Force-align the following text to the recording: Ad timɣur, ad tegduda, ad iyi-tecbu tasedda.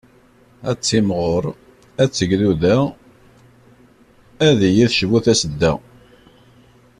Ad 0.69 0.79
timɣur, 0.79 1.43
ad 2.01 2.09
tegduda, 2.11 2.77
ad 4.47 4.59
iyi-tecbu 4.69 5.17
tasedda. 5.25 5.73